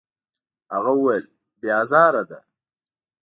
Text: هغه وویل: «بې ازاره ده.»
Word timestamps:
هغه 0.73 0.91
وویل: 0.97 1.25
«بې 1.59 1.69
ازاره 1.81 2.23
ده.» 2.29 2.39